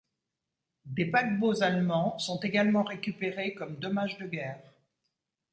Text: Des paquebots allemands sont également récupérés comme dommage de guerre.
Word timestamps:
Des 0.87 1.05
paquebots 1.05 1.61
allemands 1.61 2.17
sont 2.17 2.39
également 2.39 2.81
récupérés 2.81 3.53
comme 3.53 3.75
dommage 3.75 4.17
de 4.17 4.25
guerre. 4.25 4.73